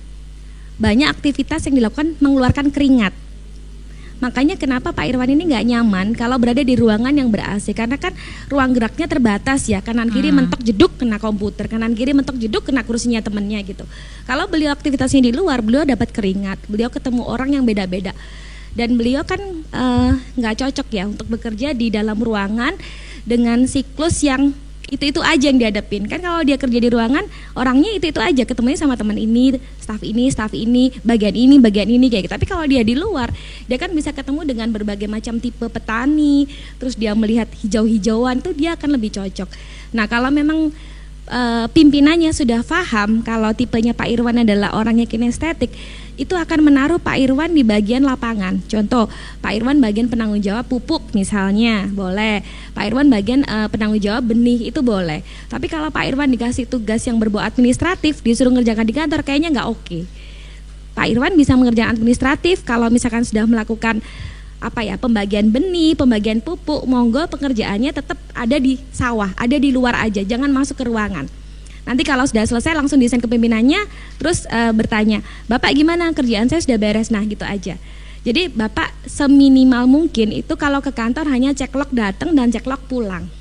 [0.81, 3.13] banyak aktivitas yang dilakukan mengeluarkan keringat.
[4.17, 8.01] Makanya kenapa Pak Irwan ini nggak nyaman kalau berada di ruangan yang ber AC karena
[8.01, 8.17] kan
[8.49, 10.41] ruang geraknya terbatas ya kanan kiri hmm.
[10.41, 13.85] mentok jeduk kena komputer kanan kiri mentok jeduk kena kursinya temennya gitu.
[14.25, 18.17] Kalau beliau aktivitasnya di luar beliau dapat keringat, beliau ketemu orang yang beda-beda
[18.73, 19.37] dan beliau kan
[19.69, 22.73] eh, nggak uh, cocok ya untuk bekerja di dalam ruangan
[23.27, 24.55] dengan siklus yang
[24.89, 26.09] itu itu aja yang dihadapin.
[26.09, 30.01] Kan kalau dia kerja di ruangan orangnya itu itu aja ketemunya sama teman ini staff
[30.01, 32.33] ini staff ini bagian ini bagian ini kayak gitu.
[32.33, 33.29] Tapi kalau dia di luar
[33.69, 36.49] dia kan bisa ketemu dengan berbagai macam tipe petani
[36.81, 39.49] terus dia melihat hijau-hijauan tuh dia akan lebih cocok.
[39.93, 40.73] Nah kalau memang
[41.29, 45.71] uh, pimpinannya sudah paham kalau tipenya Pak Irwan adalah orangnya kinestetik
[46.19, 48.59] itu akan menaruh Pak Irwan di bagian lapangan.
[48.67, 49.07] Contoh,
[49.39, 52.43] Pak Irwan bagian penanggung jawab pupuk misalnya, boleh.
[52.75, 55.23] Pak Irwan bagian uh, penanggung jawab benih itu boleh.
[55.47, 59.67] Tapi kalau Pak Irwan dikasih tugas yang berbau administratif, disuruh ngerjakan di kantor, kayaknya nggak
[59.71, 59.79] oke.
[59.87, 60.03] Okay.
[60.91, 64.03] Pak Irwan bisa mengerjakan administratif kalau misalkan sudah melakukan
[64.59, 69.95] apa ya pembagian benih, pembagian pupuk, monggo pengerjaannya tetap ada di sawah, ada di luar
[70.03, 71.31] aja, jangan masuk ke ruangan.
[71.87, 73.81] Nanti kalau sudah selesai langsung desain kepimpinannya,
[74.19, 77.79] terus uh, bertanya, Bapak gimana kerjaan saya sudah beres, nah gitu aja.
[78.27, 82.83] Jadi Bapak seminimal mungkin itu kalau ke kantor hanya cek log datang dan cek log
[82.85, 83.31] pulang.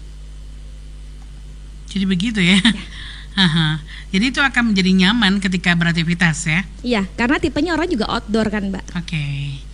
[1.91, 2.63] Jadi begitu ya?
[3.37, 3.83] ya.
[4.09, 6.61] Jadi itu akan menjadi nyaman ketika beraktivitas ya?
[6.81, 8.85] Iya, karena tipenya orang juga outdoor kan Mbak.
[8.97, 9.05] Oke.
[9.05, 9.68] Okay.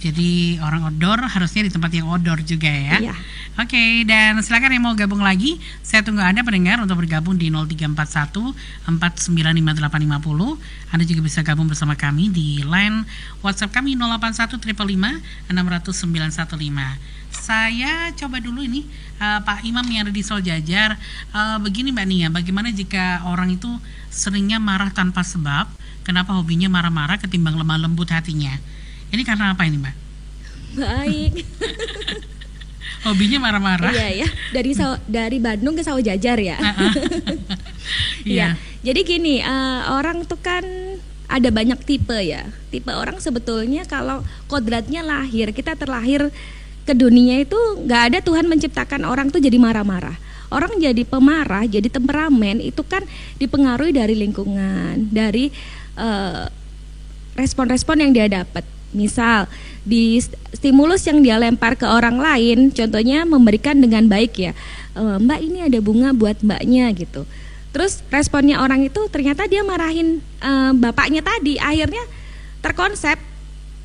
[0.00, 2.96] Jadi orang outdoor harusnya di tempat yang outdoor juga ya.
[2.96, 3.12] Iya.
[3.60, 7.52] Oke, okay, dan silakan yang mau gabung lagi, saya tunggu Anda pendengar untuk bergabung di
[7.52, 8.56] 0341
[8.88, 10.96] 495850.
[10.96, 13.04] Anda juga bisa gabung bersama kami di line
[13.44, 15.20] WhatsApp kami 081 600
[17.30, 18.88] Saya coba dulu ini
[19.20, 20.96] uh, Pak Imam yang ada di Sol Jajar.
[21.36, 23.68] Uh, begini Mbak Nia, bagaimana jika orang itu
[24.08, 25.68] seringnya marah tanpa sebab?
[26.00, 28.56] Kenapa hobinya marah-marah ketimbang lemah lembut hatinya?
[29.10, 29.94] Ini karena apa ini, Mbak?
[30.78, 31.32] Baik.
[33.06, 33.90] Hobinya marah-marah.
[33.96, 34.76] Iya ya, dari
[35.08, 36.56] dari Bandung ke Sawah Jajar ya.
[38.20, 38.54] Iya.
[38.54, 38.60] ya.
[38.84, 40.62] Jadi gini, uh, orang tuh kan
[41.24, 42.44] ada banyak tipe ya.
[42.68, 46.28] Tipe orang sebetulnya kalau kodratnya lahir, kita terlahir
[46.84, 50.20] ke dunia itu nggak ada Tuhan menciptakan orang tuh jadi marah-marah.
[50.52, 53.06] Orang jadi pemarah, jadi temperamen itu kan
[53.40, 55.48] dipengaruhi dari lingkungan, dari
[55.96, 56.50] uh,
[57.38, 59.46] respon-respon yang dia dapat Misal
[59.86, 60.18] di
[60.50, 64.52] stimulus yang dia lempar ke orang lain, contohnya memberikan dengan baik ya,
[64.98, 67.22] e, Mbak ini ada bunga buat Mbaknya gitu.
[67.70, 72.02] Terus responnya orang itu ternyata dia marahin e, bapaknya tadi, akhirnya
[72.60, 73.29] terkonsep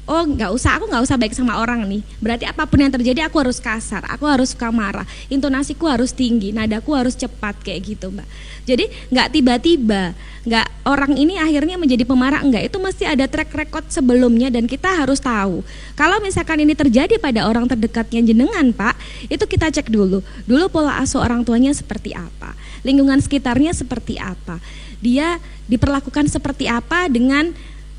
[0.06, 0.78] oh nggak usah.
[0.78, 2.02] Aku nggak usah baik sama orang nih.
[2.22, 4.06] Berarti apa pun yang terjadi aku harus kasar.
[4.10, 5.06] Aku harus suka marah.
[5.30, 6.54] Intonasiku harus tinggi.
[6.54, 7.58] Nadaku harus cepat.
[7.66, 8.28] Kayak gitu mbak.
[8.66, 10.14] Jadi nggak tiba-tiba.
[10.46, 12.46] Nggak orang ini akhirnya menjadi pemarah.
[12.46, 15.66] Enggak itu mesti ada track record sebelumnya dan kita harus tahu.
[15.98, 18.94] Kalau misalkan ini terjadi pada orang terdekatnya jenengan pak
[19.26, 20.22] itu kita cek dulu.
[20.46, 22.54] Dulu pola asuh orang tuanya seperti apa?
[22.86, 24.62] Lingkungan sekitarnya seperti apa?
[25.02, 27.54] Dia diperlakukan seperti apa dengan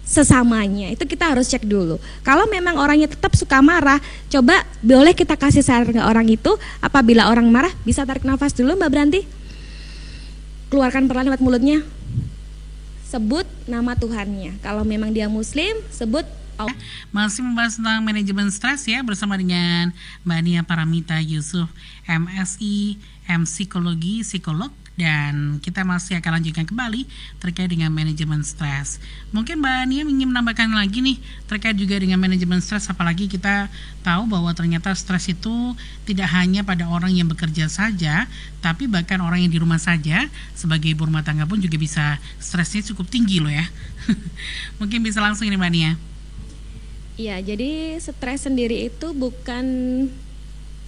[0.06, 0.94] sesamanya.
[0.94, 1.98] Itu kita harus cek dulu.
[2.22, 3.98] Kalau memang orangnya tetap suka marah,
[4.30, 6.54] coba boleh kita kasih saran ke orang itu.
[6.78, 9.20] Apabila orang marah, bisa tarik nafas dulu Mbak Branti.
[10.70, 11.82] Keluarkan perlahan lewat mulutnya.
[13.10, 14.62] Sebut nama Tuhannya.
[14.62, 16.74] Kalau memang dia muslim, sebut Allah.
[17.12, 19.92] Masih membahas tentang manajemen stres ya bersama dengan
[20.24, 21.68] Mbak Nia Paramita Yusuf,
[22.08, 22.96] MSI,
[23.28, 27.04] M Psikologi, Psikolog Dan kita masih akan lanjutkan kembali
[27.36, 28.96] terkait dengan manajemen stres.
[29.28, 33.68] Mungkin Mbak Nia ingin menambahkan lagi nih terkait juga dengan manajemen stres apalagi kita
[34.00, 35.76] tahu bahwa ternyata stres itu
[36.08, 38.24] tidak hanya pada orang yang bekerja saja,
[38.64, 42.80] tapi bahkan orang yang di rumah saja sebagai ibu rumah tangga pun juga bisa stresnya
[42.88, 43.68] cukup tinggi loh ya.
[44.80, 45.92] Mungkin bisa langsung ini Mbak Nia.
[47.20, 49.64] Iya, jadi stres sendiri itu bukan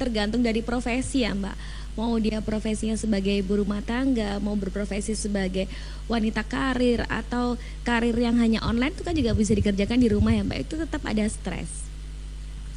[0.00, 5.66] tergantung dari profesi ya Mbak mau dia profesinya sebagai ibu rumah tangga, mau berprofesi sebagai
[6.06, 10.46] wanita karir atau karir yang hanya online itu kan juga bisa dikerjakan di rumah ya
[10.46, 10.58] Mbak.
[10.62, 11.90] Itu tetap ada stres.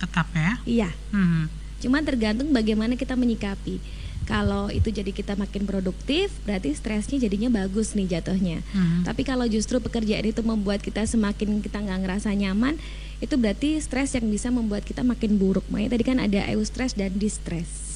[0.02, 0.52] Tetap ya?
[0.66, 0.90] Iya.
[1.14, 1.54] Hmm.
[1.78, 3.78] Cuman tergantung bagaimana kita menyikapi.
[4.26, 8.62] Kalau itu jadi kita makin produktif, berarti stresnya jadinya bagus nih jatuhnya.
[8.74, 9.02] Hmm.
[9.06, 12.78] Tapi kalau justru pekerjaan itu membuat kita semakin kita nggak ngerasa nyaman,
[13.22, 15.66] itu berarti stres yang bisa membuat kita makin buruk.
[15.70, 17.91] Makanya tadi kan ada eustress dan distress.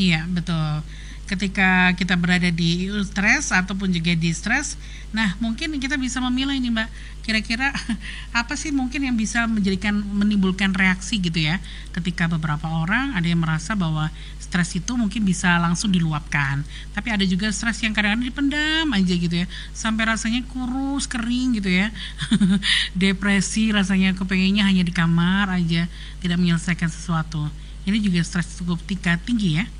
[0.00, 0.80] Iya betul.
[1.28, 4.74] Ketika kita berada di stres ataupun juga di stres,
[5.14, 6.88] nah mungkin kita bisa memilih ini mbak.
[7.22, 7.70] Kira-kira
[8.40, 11.60] apa sih mungkin yang bisa menjadikan menimbulkan reaksi gitu ya?
[11.94, 14.10] Ketika beberapa orang ada yang merasa bahwa
[14.40, 19.36] stres itu mungkin bisa langsung diluapkan, tapi ada juga stres yang kadang-kadang dipendam aja gitu
[19.44, 21.94] ya, sampai rasanya kurus kering gitu ya,
[22.98, 25.86] depresi rasanya kepengennya hanya di kamar aja,
[26.18, 27.46] tidak menyelesaikan sesuatu.
[27.86, 29.70] Ini juga stres cukup tingkat tinggi ya.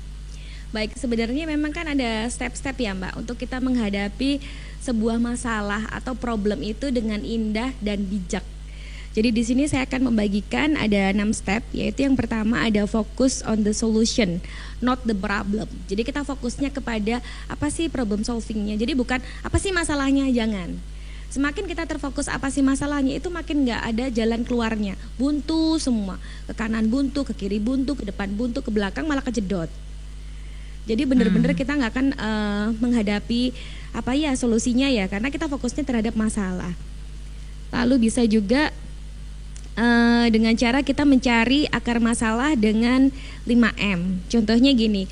[0.71, 4.39] Baik, sebenarnya memang kan ada step-step ya Mbak untuk kita menghadapi
[4.79, 8.39] sebuah masalah atau problem itu dengan indah dan bijak.
[9.11, 13.67] Jadi di sini saya akan membagikan ada enam step, yaitu yang pertama ada fokus on
[13.67, 14.39] the solution,
[14.79, 15.67] not the problem.
[15.91, 17.19] Jadi kita fokusnya kepada
[17.51, 18.79] apa sih problem solvingnya.
[18.79, 20.79] Jadi bukan apa sih masalahnya, jangan.
[21.27, 24.95] Semakin kita terfokus apa sih masalahnya, itu makin nggak ada jalan keluarnya.
[25.19, 26.15] Buntu semua,
[26.47, 29.67] ke kanan buntu, ke kiri buntu, ke depan buntu, ke belakang malah kejedot.
[30.89, 31.59] Jadi benar-benar hmm.
[31.61, 33.53] kita nggak akan uh, menghadapi
[33.91, 36.73] apa ya solusinya ya karena kita fokusnya terhadap masalah.
[37.71, 38.73] Lalu bisa juga
[39.77, 43.13] uh, dengan cara kita mencari akar masalah dengan
[43.45, 44.25] 5M.
[44.27, 45.05] Contohnya gini,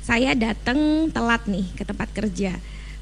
[0.00, 2.56] saya datang telat nih ke tempat kerja.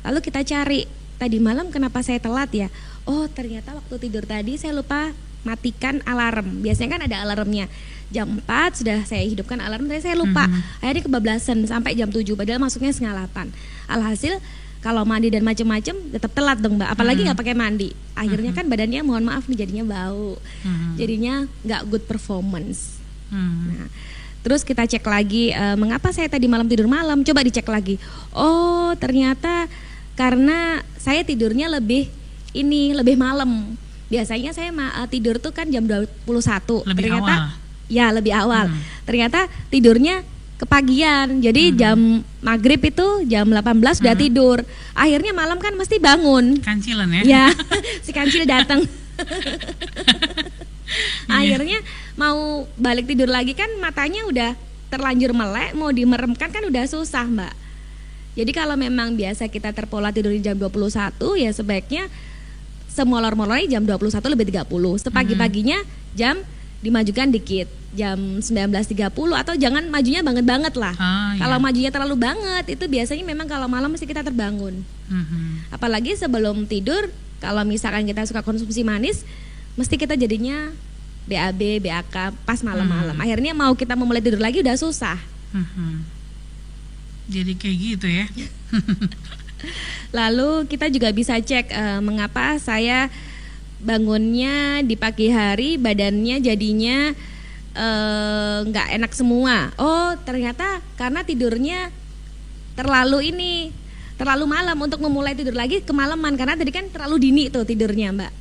[0.05, 0.89] Lalu kita cari
[1.21, 2.69] tadi malam kenapa saya telat ya?
[3.05, 5.13] Oh ternyata waktu tidur tadi saya lupa
[5.45, 6.65] matikan alarm.
[6.65, 7.69] Biasanya kan ada alarmnya
[8.13, 10.83] jam 4 sudah saya hidupkan alarm tapi saya lupa mm-hmm.
[10.87, 13.51] akhirnya kebablasan sampai jam 7 padahal masuknya setengah 8
[13.91, 14.39] alhasil
[14.85, 17.41] kalau mandi dan macam-macam tetap telat dong mbak apalagi nggak mm-hmm.
[17.43, 18.69] pakai mandi akhirnya mm-hmm.
[18.69, 20.93] kan badannya mohon maaf nih jadinya bau mm-hmm.
[20.95, 21.35] jadinya
[21.67, 23.01] nggak good performance
[23.35, 23.69] mm-hmm.
[23.73, 23.89] nah
[24.45, 27.25] Terus kita cek lagi e, mengapa saya tadi malam tidur malam.
[27.25, 27.97] Coba dicek lagi.
[28.37, 29.65] Oh, ternyata
[30.21, 32.13] karena saya tidurnya lebih
[32.53, 33.73] ini lebih malam.
[34.15, 36.23] Biasanya saya uh, tidur tuh kan jam 21.
[36.87, 38.71] Lebih ternyata awal ya lebih awal.
[38.71, 38.81] Hmm.
[39.05, 40.25] Ternyata tidurnya
[40.57, 41.43] kepagian.
[41.43, 41.77] Jadi hmm.
[41.77, 41.99] jam
[42.41, 44.03] maghrib itu jam 18 hmm.
[44.05, 44.59] udah tidur.
[44.95, 46.63] Akhirnya malam kan mesti bangun.
[46.63, 47.23] Kancilan ya?
[47.25, 47.47] Ya,
[48.05, 48.85] si kancil datang.
[51.25, 51.59] Iya.
[51.59, 51.81] Akhirnya
[52.15, 54.51] mau balik tidur lagi kan matanya udah
[54.93, 57.55] terlanjur melek, mau dimeremkan kan udah susah, Mbak.
[58.35, 62.07] Jadi kalau memang biasa kita terpola tidur di jam 21 ya sebaiknya
[62.95, 65.03] semolor-molornya jam 21 lebih 30.
[65.03, 65.79] Sepagi-paginya
[66.15, 66.39] jam
[66.79, 70.95] dimajukan dikit jam 19.30 atau jangan majunya banget-banget lah.
[70.99, 71.47] Ah, iya.
[71.47, 74.83] Kalau majunya terlalu banget itu biasanya memang kalau malam mesti kita terbangun.
[75.11, 75.75] Mm-hmm.
[75.75, 79.23] Apalagi sebelum tidur kalau misalkan kita suka konsumsi manis
[79.75, 80.71] mesti kita jadinya
[81.25, 83.17] BAB, BAK pas malam-malam.
[83.17, 83.25] Mm-hmm.
[83.25, 85.17] Akhirnya mau kita memulai tidur lagi udah susah.
[85.57, 85.93] Mm-hmm.
[87.33, 88.27] Jadi kayak gitu ya.
[90.15, 93.11] Lalu kita juga bisa cek uh, mengapa saya
[93.85, 97.13] bangunnya di pagi hari badannya jadinya
[97.77, 99.71] eh, nggak uh, enak semua.
[99.77, 101.93] Oh ternyata karena tidurnya
[102.75, 103.71] terlalu ini
[104.17, 108.33] terlalu malam untuk memulai tidur lagi kemalaman karena tadi kan terlalu dini tuh tidurnya mbak.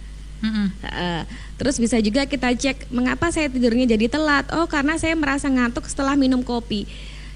[0.43, 0.67] Mm-hmm.
[0.83, 1.23] Uh,
[1.55, 4.47] terus bisa juga kita cek mengapa saya tidurnya jadi telat.
[4.55, 6.87] Oh karena saya merasa ngantuk setelah minum kopi.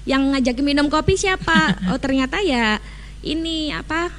[0.08, 1.76] Yang ngajak minum kopi siapa?
[1.92, 2.80] oh ternyata ya
[3.22, 4.10] ini apa?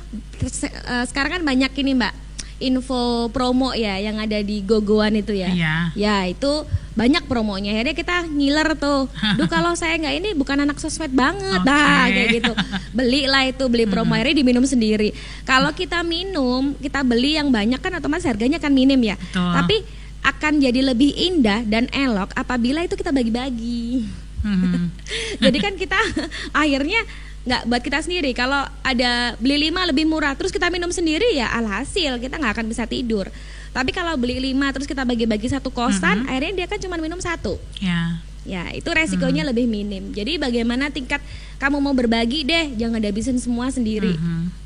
[0.43, 2.13] Uh, sekarang kan banyak ini mbak
[2.59, 5.49] info promo ya yang ada di gogoan itu ya.
[5.49, 5.75] Iya.
[5.95, 7.71] Ya itu banyak promonya.
[7.71, 9.07] Akhirnya kita ngiler tuh.
[9.39, 11.63] Duh kalau saya nggak ini bukan anak sosmed banget.
[11.63, 11.71] Okay.
[11.71, 12.53] Dah kayak gitu.
[12.91, 15.15] Belilah itu beli promo akhirnya diminum sendiri.
[15.47, 19.15] Kalau kita minum, kita beli yang banyak kan otomatis harganya kan minim ya.
[19.15, 19.51] Betul.
[19.55, 19.75] Tapi
[20.19, 24.03] akan jadi lebih indah dan elok apabila itu kita bagi-bagi.
[24.43, 24.91] Hmm.
[25.43, 25.99] jadi kan kita
[26.63, 26.99] akhirnya
[27.47, 28.31] nggak buat kita sendiri.
[28.35, 32.67] Kalau ada beli lima lebih murah, terus kita minum sendiri ya alhasil kita nggak akan
[32.67, 33.27] bisa tidur.
[33.69, 36.29] Tapi kalau beli lima terus kita bagi-bagi satu kosan, mm -hmm.
[36.29, 37.55] akhirnya dia kan cuma minum satu.
[37.79, 38.19] Ya.
[38.47, 39.51] Ya, itu resikonya Hmm.
[39.53, 40.09] lebih minim.
[40.09, 41.21] Jadi bagaimana tingkat
[41.61, 44.15] kamu mau berbagi deh, jangan habisin semua sendiri.
[44.15, 44.58] Mhm.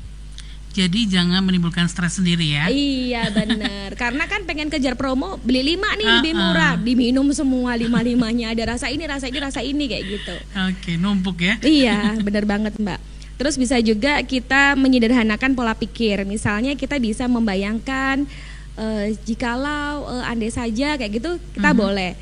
[0.74, 2.66] Jadi jangan menimbulkan stres sendiri ya.
[2.66, 6.38] Iya bener Karena kan pengen kejar promo Beli lima nih Ah, lebih ah.
[6.42, 6.74] murah.
[6.76, 8.50] Diminum semua lima-limanya.
[8.50, 10.34] Ada rasa ini, rasa ini, rasa ini Kayak gitu.
[10.66, 11.54] Oke, numpuk ya.
[11.62, 12.98] Iya bener banget mbak.
[13.38, 16.26] Terus bisa juga kita menyederhanakan pola pikir.
[16.26, 18.26] Misalnya kita bisa membayangkan
[18.74, 21.78] eh, Jikalau eh, andai saja kayak gitu Kita Mhm.
[21.78, 22.12] boleh.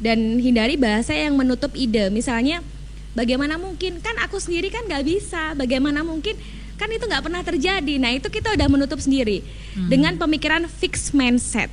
[0.00, 2.08] Dan hindari bahasa yang menutup ide.
[2.08, 2.64] Misalnya
[3.08, 3.98] Bagaimana mungkin?
[3.98, 5.50] Kan aku sendiri kan nggak bisa.
[5.58, 6.38] Bagaimana mungkin
[6.78, 7.94] Kan itu nggak pernah terjadi.
[7.98, 9.42] Nah itu kita udah menutup sendiri
[9.78, 9.86] Hmm.
[9.86, 11.70] Dengan pemikiran fixed mindset.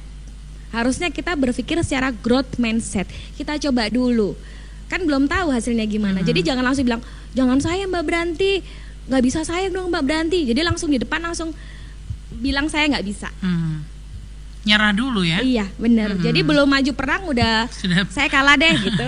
[0.70, 3.10] Harusnya kita berpikir secara growth mindset.
[3.34, 4.38] Kita coba dulu.
[4.86, 6.22] Kan belum tahu hasilnya gimana.
[6.22, 6.28] Hmm.
[6.28, 7.02] Jadi jangan langsung bilang
[7.36, 8.62] Jangan saya mbak Beranti
[9.06, 11.54] nggak bisa saya dong mbak Beranti Jadi langsung di depan langsung
[12.36, 13.30] Bilang saya nggak bisa.
[13.42, 13.95] Hmm.
[14.66, 15.46] Nyerah dulu ya.
[15.46, 16.26] Iya bener Hmm.
[16.26, 19.08] Jadi belum maju perang udah Sudah Saya kalah deh gitu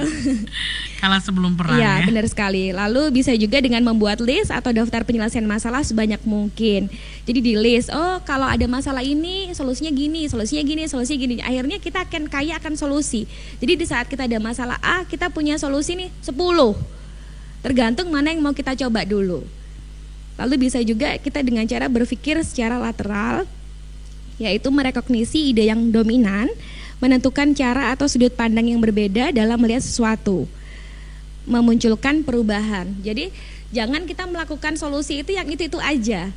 [1.02, 2.06] kalah sebelum perang Iya ya.
[2.10, 2.74] benar sekali.
[2.74, 6.90] Lalu bisa juga dengan membuat list atau daftar penyelesaian masalah sebanyak mungkin.
[7.30, 11.36] Jadi di list, oh kalau ada masalah ini solusinya gini, solusinya gini, solusinya gini.
[11.46, 13.30] Akhirnya kita akan kaya akan solusi.
[13.62, 16.34] Jadi di saat kita ada masalah A, kita punya solusi nih 10.
[17.62, 19.46] Tergantung mana yang mau kita coba dulu.
[20.38, 23.46] Lalu bisa juga kita dengan cara berpikir secara lateral,
[24.38, 26.50] yaitu merekognisi ide yang dominan,
[26.98, 30.50] menentukan cara atau sudut pandang yang berbeda dalam melihat sesuatu
[31.48, 32.92] memunculkan perubahan.
[33.02, 33.32] Jadi
[33.72, 36.30] jangan kita melakukan solusi itu yang itu itu aja.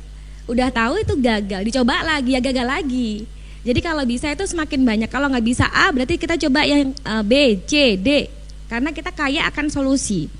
[0.47, 3.27] Udah tahu itu gagal, dicoba lagi ya gagal lagi.
[3.61, 5.09] Jadi kalau bisa itu semakin banyak.
[5.11, 8.25] Kalau nggak bisa A berarti kita coba yang eh, B, C, D.
[8.65, 10.31] Karena kita kaya akan solusi.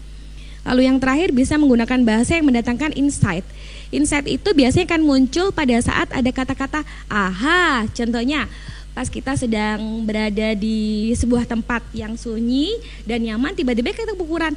[0.65, 3.45] Lalu yang terakhir bisa menggunakan bahasa yang mendatangkan insight.
[3.91, 7.85] Insight itu biasanya kan muncul pada saat ada kata-kata aha.
[7.91, 8.47] Contohnya
[8.91, 12.75] pas kita sedang berada di sebuah tempat yang sunyi
[13.07, 14.55] dan nyaman tiba-tiba kita kepikiran,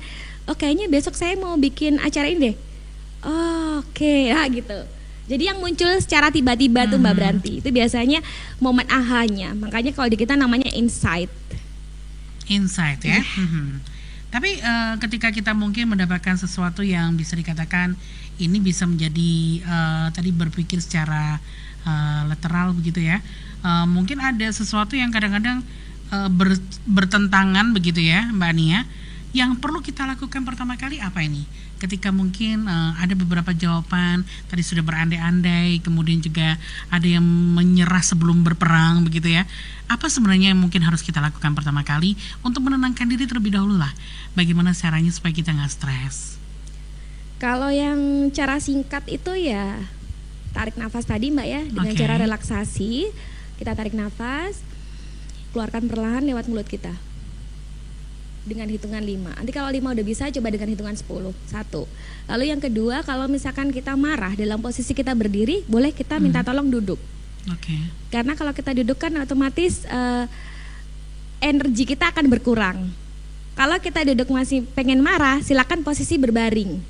[0.51, 2.57] oh kayaknya besok saya mau bikin acara ini deh.
[3.25, 4.79] Oh, Oke, ah gitu.
[5.25, 7.19] Jadi yang muncul secara tiba-tiba tuh Mbak Mhm.
[7.19, 8.21] Branti itu biasanya
[8.61, 9.57] momen ahanya.
[9.57, 11.33] Makanya kalau di kita namanya insight.
[12.45, 13.19] Insight ya.
[13.19, 13.23] Iya.
[13.41, 13.94] Mhm.
[14.35, 17.95] Tapi eh, ketika kita mungkin mendapatkan sesuatu yang bisa dikatakan
[18.43, 21.39] ini bisa menjadi eh, tadi berpikir secara
[21.87, 23.23] eh, lateral begitu ya.
[23.63, 25.63] Eh, mungkin ada sesuatu yang kadang-kadang
[26.35, 28.81] ber- bertentangan begitu ya, Mbak Ania.
[29.35, 31.43] Yang perlu kita lakukan pertama kali apa ini?
[31.83, 36.55] Ketika mungkin eh, ada beberapa jawaban tadi sudah berandai-andai, kemudian juga
[36.87, 39.43] ada yang menyerah sebelum berperang begitu ya.
[39.91, 42.15] Apa sebenarnya yang mungkin harus kita lakukan pertama kali
[42.47, 43.91] untuk menenangkan diri terlebih dahulu lah?
[44.39, 46.39] Bagaimana caranya supaya kita nggak stres?
[47.43, 49.83] Kalau yang cara singkat itu ya
[50.55, 51.99] tarik nafas tadi Mbak ya dengan Oke.
[51.99, 53.11] cara relaksasi.
[53.59, 54.63] Kita tarik nafas,
[55.51, 56.95] keluarkan perlahan lewat mulut kita.
[58.45, 59.41] Dengan hitungan 5.
[59.41, 61.33] Nanti kalau 5 udah bisa coba dengan hitungan 10.
[61.49, 61.89] Satu.
[62.29, 66.69] Lalu yang kedua, kalau misalkan kita marah dalam posisi kita berdiri, boleh kita minta tolong
[66.69, 67.01] duduk.
[67.49, 67.77] Oke.
[68.09, 70.25] Karena kalau kita duduk kan otomatis eh,
[71.45, 72.89] energi kita akan berkurang.
[73.55, 76.81] Kalau kita duduk masih pengen marah, silakan posisi berbaring.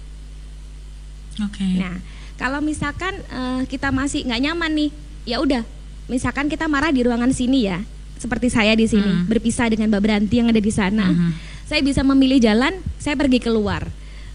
[1.43, 1.67] Oke.
[1.79, 1.99] Nah,
[2.38, 4.90] kalau misalkan eh, kita masih nggak nyaman nih,
[5.27, 5.62] ya udah.
[6.07, 7.81] Misalkan kita marah di ruangan sini ya,
[8.25, 9.29] seperti saya di sini, Hmm.
[9.29, 11.13] berpisah dengan Mbak Beranti yang ada di sana.
[11.13, 11.31] Mhm.
[11.65, 13.85] Saya bisa memilih jalan, saya pergi keluar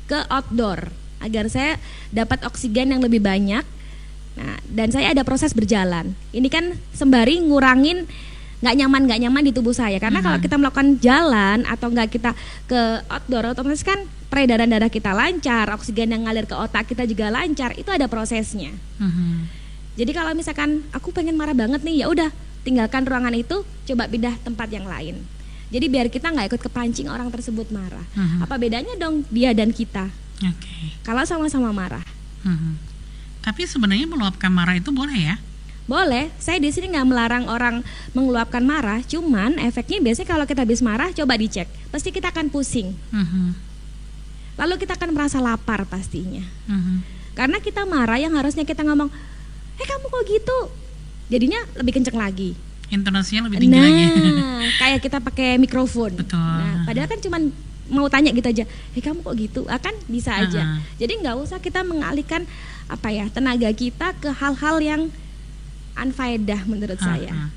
[0.06, 3.65] ke outdoor agar saya dapat oksigen yang lebih banyak.
[4.34, 6.13] Nah, dan saya ada proses berjalan.
[6.32, 8.06] Ini kan sembari ngurangin
[8.60, 10.43] nggak nyaman nggak nyaman di tubuh saya karena kalau Mhm.
[10.43, 12.36] kita melakukan jalan atau nggak kita
[12.67, 17.32] ke outdoor otomatis kan peredaran darah kita lancar oksigen yang ngalir ke otak kita juga
[17.32, 19.47] lancar itu ada prosesnya Mhm.
[19.95, 22.36] jadi kalau misalkan aku pengen marah banget nih ya udah
[22.69, 25.17] tinggalkan ruangan itu coba pindah tempat yang lain
[25.73, 28.45] jadi biar kita nggak ikut kepancing orang tersebut marah Mhm.
[28.45, 30.05] apa bedanya dong dia dan kita
[30.45, 30.93] Oke.
[31.01, 32.05] kalau sama-sama marah
[32.39, 32.88] Mhm.
[33.39, 35.36] Tapi sebenarnya meluapkan marah itu boleh ya?
[35.89, 37.82] Boleh, saya di sini nggak melarang orang
[38.13, 42.93] mengeluapkan marah, cuman efeknya biasanya kalau kita habis marah coba dicek, pasti kita akan pusing.
[43.10, 43.58] Mhm.
[44.60, 46.43] Lalu kita akan merasa lapar pastinya.
[46.67, 47.01] Mhm.
[47.34, 49.10] Karena kita marah yang harusnya kita ngomong,
[49.79, 50.60] "Eh kamu kok gitu?"
[51.29, 52.57] Jadinya lebih kenceng lagi.
[52.89, 54.05] Intonasinya lebih tinggi nah, lagi.
[54.81, 56.17] kayak kita pakai mikrofon.
[56.17, 56.41] Betul.
[56.41, 57.41] Nah, padahal kan cuman
[57.89, 58.65] mau tanya gitu aja,
[58.97, 60.61] "Eh kamu kok gitu?" Akan bisa aja.
[60.61, 60.81] Uh-uh.
[60.97, 62.49] Jadi nggak usah kita mengalihkan
[62.89, 65.01] apa ya tenaga kita ke hal-hal yang
[65.93, 67.29] unfaedah menurut saya.
[67.29, 67.49] Ah, ah.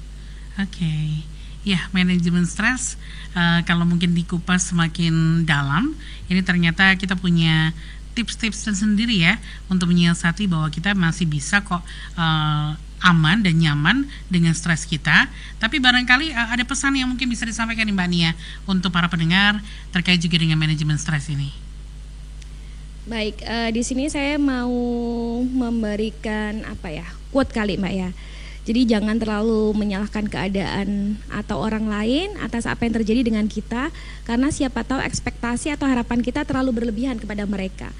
[0.68, 1.24] Oke.
[1.62, 2.98] Ya, manajemen stres
[3.38, 5.94] eh, kalau mungkin dikupas semakin dalam,
[6.26, 7.70] ini ternyata kita punya
[8.12, 9.40] tips-tips tersendiri ya
[9.72, 11.80] untuk menyiasati bahwa kita masih bisa kok
[12.18, 12.70] eh,
[13.02, 15.28] aman dan nyaman dengan stres kita.
[15.58, 18.32] Tapi barangkali uh, ada pesan yang mungkin bisa disampaikan Mbak Nia
[18.64, 19.58] untuk para pendengar
[19.90, 21.50] terkait juga dengan manajemen stres ini.
[23.02, 24.70] Baik, uh, di sini saya mau
[25.42, 28.10] memberikan apa ya quote kali Mbak ya.
[28.62, 33.90] Jadi jangan terlalu menyalahkan keadaan atau orang lain atas apa yang terjadi dengan kita
[34.22, 37.90] karena siapa tahu ekspektasi atau harapan kita terlalu berlebihan kepada mereka.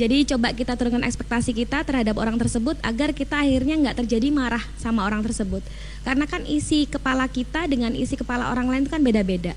[0.00, 4.64] Jadi coba kita turunkan ekspektasi kita terhadap orang tersebut agar kita akhirnya nggak terjadi marah
[4.80, 5.60] sama orang tersebut.
[6.00, 9.52] Karena kan isi kepala kita dengan isi kepala orang lain itu kan beda-beda.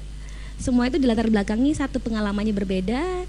[0.60, 3.24] Semua itu dilatar belakangi satu pengalamannya berbeda,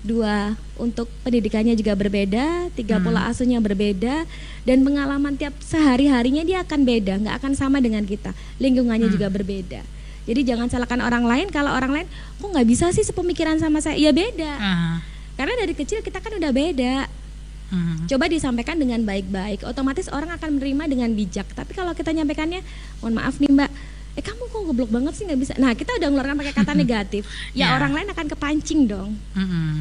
[0.00, 3.04] dua untuk pendidikannya juga berbeda, tiga hmm.
[3.04, 4.24] pola asuhnya berbeda,
[4.64, 8.32] dan pengalaman tiap sehari harinya dia akan beda, nggak akan sama dengan kita.
[8.56, 9.16] Lingkungannya hmm.
[9.20, 9.84] juga berbeda.
[10.24, 12.06] Jadi jangan salahkan orang lain kalau orang lain
[12.40, 14.00] kok nggak bisa sih sepemikiran sama saya.
[14.00, 14.52] Ya beda.
[14.56, 15.13] Uh.
[15.34, 17.10] Karena dari kecil kita kan udah beda.
[17.72, 18.06] Hmm.
[18.06, 21.48] Coba disampaikan dengan baik-baik, otomatis orang akan menerima dengan bijak.
[21.56, 22.62] Tapi kalau kita nyampaikannya,
[23.02, 23.70] mohon maaf nih Mbak,
[24.14, 27.22] eh kamu kok goblok banget sih nggak bisa nah kita udah ngeluarkan pakai kata negatif
[27.50, 27.70] ya yeah.
[27.74, 29.74] orang lain akan kepancing dong mm -hmm.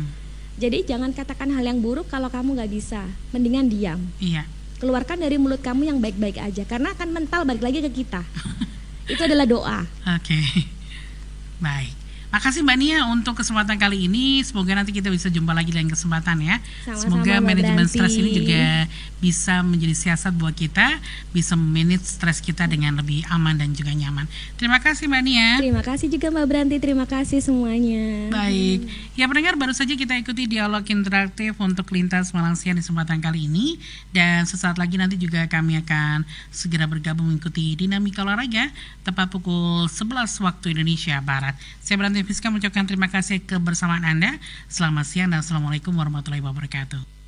[0.58, 4.49] jadi jangan katakan hal yang buruk kalau kamu nggak bisa mendingan diam yeah.
[4.82, 8.26] keluarkan dari mulut kamu yang baik-baik aja karena akan mental balik lagi ke kita
[9.14, 10.66] itu adalah doa oke okay.
[11.66, 12.03] baik
[12.34, 14.42] Makasih Mbak Nia untuk kesempatan kali ini.
[14.42, 16.58] Semoga nanti kita bisa jumpa lagi dalam kesempatan ya.
[16.82, 18.90] Sama-sama Semoga manajemen stres ini juga
[19.22, 20.98] bisa menjadi siasat buat kita,
[21.30, 24.26] bisa manage stres kita dengan lebih aman dan juga nyaman.
[24.58, 25.50] Terima kasih Mbak Nia.
[25.62, 26.76] Terima kasih juga Mbak Branti.
[26.82, 28.34] Terima kasih semuanya.
[28.34, 28.90] Baik.
[29.14, 33.46] Ya pendengar baru saja kita ikuti dialog interaktif untuk lintas Malang Siang di kesempatan kali
[33.46, 33.78] ini
[34.10, 38.74] dan sesaat lagi nanti juga kami akan segera bergabung mengikuti dinamika olahraga
[39.06, 41.54] tepat pukul 11 waktu Indonesia Barat.
[41.78, 44.40] Saya Branti Fiska mengucapkan terima kasih kebersamaan Anda.
[44.68, 47.23] Selamat siang dan Assalamualaikum warahmatullahi wabarakatuh.